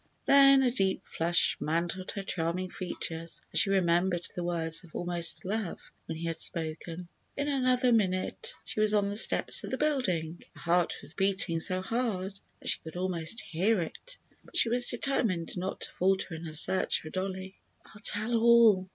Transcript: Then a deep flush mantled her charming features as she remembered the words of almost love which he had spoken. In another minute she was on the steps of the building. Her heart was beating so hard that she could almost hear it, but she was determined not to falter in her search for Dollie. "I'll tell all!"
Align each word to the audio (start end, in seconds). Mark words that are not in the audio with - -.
Then 0.25 0.63
a 0.63 0.71
deep 0.71 1.03
flush 1.05 1.55
mantled 1.59 2.09
her 2.13 2.23
charming 2.23 2.71
features 2.71 3.39
as 3.53 3.59
she 3.59 3.69
remembered 3.69 4.27
the 4.33 4.43
words 4.43 4.83
of 4.83 4.95
almost 4.95 5.45
love 5.45 5.79
which 6.07 6.17
he 6.17 6.23
had 6.25 6.39
spoken. 6.39 7.07
In 7.37 7.47
another 7.47 7.91
minute 7.91 8.55
she 8.65 8.79
was 8.79 8.95
on 8.95 9.11
the 9.11 9.15
steps 9.15 9.63
of 9.63 9.69
the 9.69 9.77
building. 9.77 10.41
Her 10.55 10.59
heart 10.61 10.95
was 11.03 11.13
beating 11.13 11.59
so 11.59 11.83
hard 11.83 12.33
that 12.59 12.69
she 12.69 12.79
could 12.79 12.95
almost 12.95 13.41
hear 13.41 13.79
it, 13.79 14.17
but 14.43 14.57
she 14.57 14.69
was 14.69 14.87
determined 14.87 15.55
not 15.55 15.81
to 15.81 15.91
falter 15.91 16.33
in 16.33 16.45
her 16.45 16.53
search 16.55 16.99
for 17.01 17.11
Dollie. 17.11 17.59
"I'll 17.85 18.01
tell 18.01 18.33
all!" 18.37 18.89